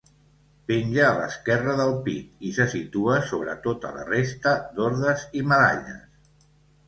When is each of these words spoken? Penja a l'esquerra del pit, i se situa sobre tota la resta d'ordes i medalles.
Penja 0.69 1.01
a 1.07 1.17
l'esquerra 1.17 1.73
del 1.81 1.91
pit, 2.07 2.31
i 2.51 2.53
se 2.55 2.65
situa 2.71 3.19
sobre 3.33 3.55
tota 3.67 3.91
la 3.99 4.05
resta 4.07 4.53
d'ordes 4.79 5.27
i 5.43 5.47
medalles. 5.53 6.49